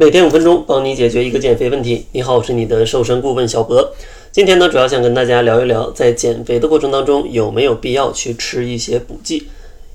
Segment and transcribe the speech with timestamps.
[0.00, 2.06] 每天五分钟，帮你解决一个减肥问题。
[2.12, 3.92] 你好，我是你的瘦身顾问小博。
[4.30, 9.48] 今天呢，主要想跟大家聊一聊，在减肥的过程当中，有没有必要去吃一些补剂？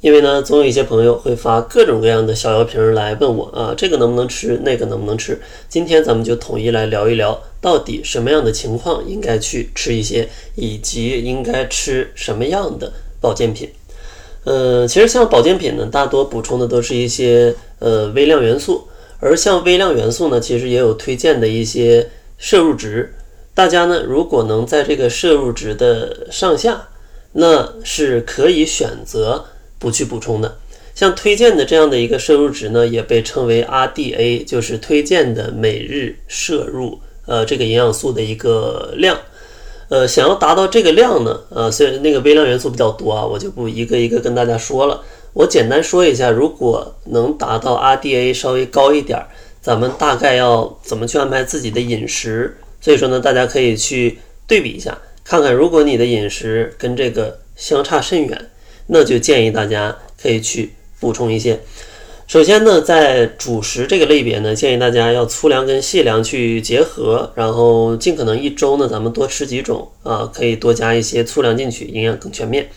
[0.00, 5.40] 因为呢，总有一些朋友会发各种各样的小药瓶来问我啊，这个能不能吃，那个能不能吃？
[5.68, 13.68] 今天咱们就统一来聊一聊，到底什么样的情况应该去吃一些，以及应该吃什么样的保健品。
[14.44, 18.84] 呃，其实像保健品呢，大多补充的都是一些呃微量元素。
[19.20, 23.14] 而像微量元素呢，其实也有推荐的一些摄入值。
[23.54, 26.88] 大家呢，如果能在这个摄入值的上下，
[27.32, 29.44] 那是可以选择
[29.78, 30.58] 不去补充的。
[30.94, 39.18] 像推荐的这样的一个摄入值呢，也被称为 RDA，就是推荐的每日摄入呃这个营养素的一个量。
[39.88, 45.00] 呃，想要达到这个量呢，呃，虽然那个微量元素比较多啊，我就不一个一个跟大家说了。
[45.38, 49.28] 我简单说一下，如果能达到 RDA 稍微高一点儿，
[49.60, 52.56] 咱们大概要怎么去安排自己的饮食？
[52.80, 58.50] 所以说呢，大家可以去对比一下，看看如果你的饮食跟这个相差甚远，
[58.88, 61.60] 那就建议大家可以去补充一些。
[62.26, 72.68] 首先呢，在主食这个类别呢，建议大家要粗粮跟细粮去结合，然后尽可能一周呢，咱们多吃几种啊，可以多加一些粗粮进去，营养更全面。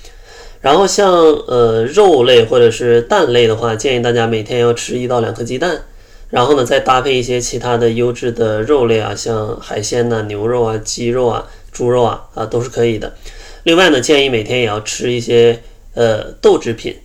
[0.62, 5.82] 然后像呃肉类或者是蛋类的话，建议大家每天要吃一到两颗鸡蛋，
[6.30, 13.12] 然后呢再搭配一些其他的优质的肉类啊，像海鲜呐、牛肉啊、鸡肉啊、猪肉啊啊都是可以的。
[13.64, 15.60] 另外呢，建议每天也要吃一些
[15.96, 16.96] 呃豆制品，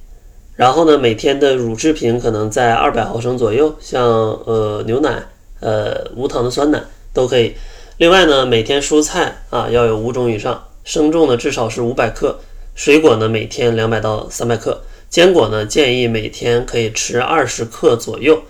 [0.55, 4.05] 然后呢每天的乳制品可能在二百毫升左右，像
[4.45, 5.23] 呃牛奶、
[5.61, 6.83] 呃无糖的酸奶
[7.15, 7.55] 都可以。
[7.97, 12.39] 另外呢，每天蔬菜啊要有五种以上，生重呢至少是五百克。
[12.77, 18.43] 水果呢，每天两百到三百克；坚果呢，建议每天可以吃二十克左右。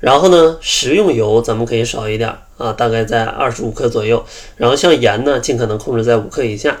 [0.00, 4.24] 然后呢，食用油咱们可以少一点啊，大概在二十五克左右。
[4.56, 6.80] 然后像盐呢，尽可能控制在五克以下。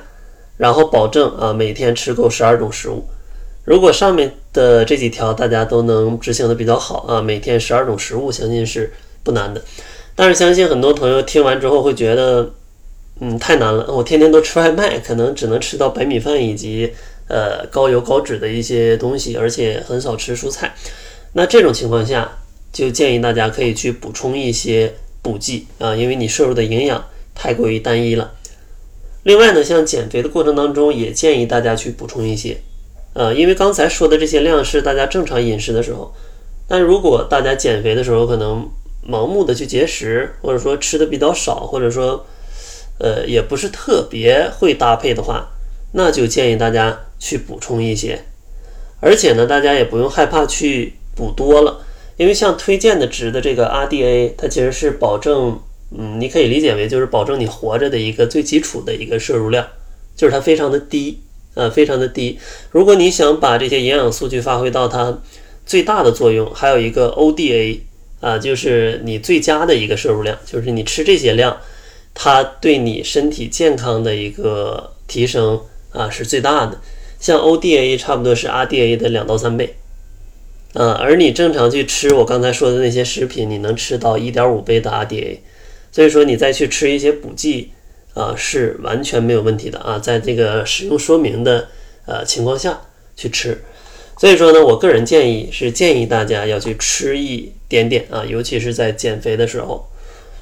[0.56, 3.04] 然后保证啊，每天吃够十二种食物。
[3.64, 9.62] 如果上面的这几条大家都能执行的比较好啊，每天十二种食物，相信是不难的。
[10.16, 12.50] 但是相信很多朋友听完之后会觉得。
[13.22, 13.86] 嗯，太难了。
[13.92, 16.90] 我天天都吃外卖， 可能只能吃到白米饭以及
[17.28, 20.74] 呃高油高脂的一些东西，而且很少吃蔬菜。
[21.34, 22.38] 那这种情况下，
[22.72, 27.04] 就建议大家可以去补充一些补剂啊，因为你摄入的营养
[27.34, 28.32] 太过于单一了。
[29.24, 32.56] 另外呢，像减肥的过程当中，也建议大家去补充一些，
[33.12, 36.10] 呃，因为刚才说的这些量是大家正常饮食的时候，
[36.66, 38.66] 但如果大家减肥的时候可能
[39.06, 42.24] 盲目的去节食，或者说吃的比较少，或者说。
[43.00, 45.48] 呃，也不是特别会搭配的话，
[45.92, 48.20] 那就建议大家去补充一些。
[49.00, 51.80] 而且呢，大家也不用害怕去补多了，
[52.18, 55.58] 因为像推荐的值的这个 RDA，它其实是保证，
[55.96, 59.66] 嗯，你可以理解为就是保证你活着的一个最基础的一个摄入量，
[60.14, 61.20] 就是它非常的低，
[61.54, 62.38] 呃，非常的低。
[62.70, 65.18] 如果你想把这些营养素去发挥到它
[65.64, 67.78] 最大的作用，还有一个 ODA
[68.20, 71.56] 啊，就是你最佳的一个摄入量，就是你吃这些量。
[72.22, 75.58] 它对你身体健康的一个提升
[75.90, 76.78] 啊是最大的，
[77.18, 79.76] 像 ODA 差不多是 RDA 的两到三倍，
[80.74, 85.38] 啊，而你正常去吃我刚才说的那些食品，你能吃到一点五倍的 RDA，
[85.90, 87.70] 所以说你再去吃一些补剂
[88.12, 91.68] 啊是完全没有问题的啊，在这个使用说明的
[92.04, 92.82] 呃情况下
[93.16, 93.62] 去吃，
[94.18, 99.86] 所以说呢，我个人建议是建议大家要去吃一点点啊，尤其是在减肥的时候。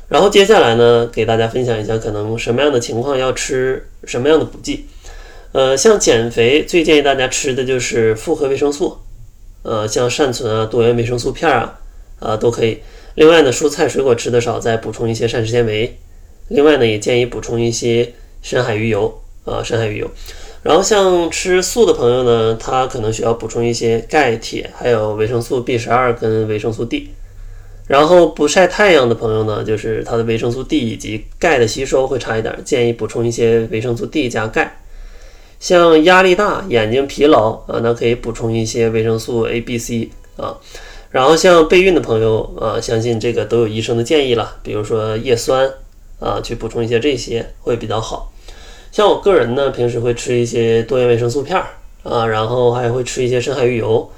[0.08, 4.86] 然后接下来呢，给大家分享一下可能什么样的情况要吃什么样的补剂。
[5.52, 8.98] 呃，像减肥最建议大家吃的就是复合维生素，
[9.62, 11.78] 呃，像善存啊、多元维生素片啊，
[12.20, 12.78] 啊都可以。
[13.14, 15.98] 另外呢，蔬菜水果吃的少，再补充一些膳食纤维。
[16.48, 20.10] 另外呢，也建议补充一些深海鱼油啊，深海鱼油。
[20.62, 27.10] 然后像吃素的朋友呢，他可能需要补充一些钙、铁，还有维生素 B 十二跟维生素 D。
[27.88, 34.80] 然后不晒太阳的朋友呢，就是他的维生素 D 以及钙的吸收会差一点，建议补充一些维生素 D 加钙。
[35.58, 40.56] 像压力大、眼睛疲劳啊，那可以补充一些维生素 A、B、C 啊。
[41.10, 45.68] 然后像备孕的朋友啊，相信这个都有医生的建议了，比如说叶酸
[46.20, 48.30] 啊，去补充一些这些会比较好。
[48.92, 51.66] 像我个人呢，平时会吃一些多元维生素片儿
[52.02, 54.10] 啊，然后还会吃一些深海鱼油。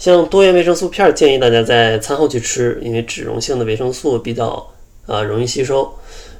[0.00, 4.66] 像多元维生素片，建议大家在餐后去吃，因为脂溶性的维生素比较
[5.04, 5.92] 啊容易吸收。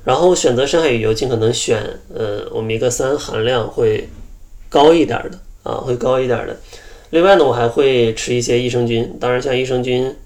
[0.02, 1.78] 然后选择深海鱼油，尽可能选
[2.14, 4.08] 呃欧米伽三含量会
[4.70, 6.56] 高一点的啊，会高一点的。
[7.10, 10.16] 另外呢，我还会吃一些益生菌，当然像益生菌，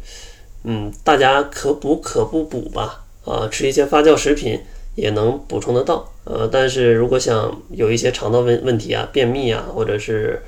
[0.63, 4.61] 嗯，大家可补可不补吧，啊，吃一些发酵食品
[4.95, 10.41] 也能补充得到，呃，但是如果想有一些肠道问问题啊，便秘啊，或者是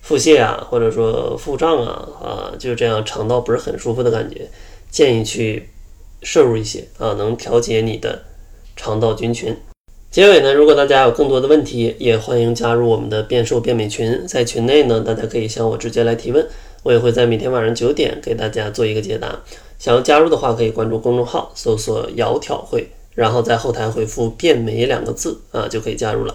[0.00, 4.48] 腹泻啊，或者说腹胀啊，啊，就这样肠道不是很舒服的感觉，
[4.90, 5.68] 建议去
[6.22, 8.22] 摄入一些啊，能调节你的
[8.76, 9.56] 肠道菌群。
[10.10, 16.46] 结尾呢，如果大家有更多的问题，也欢迎加入我们的变瘦变美群，在群内呢，大家可以向我直接来提问，
[16.82, 19.38] 我也会在每天晚上九点给大家做一个解答。
[19.78, 26.34] 想要加入的话，可以关注公众号，搜索“窈窕会”，然后在后台回复“变美”两个字啊，就可以加入了。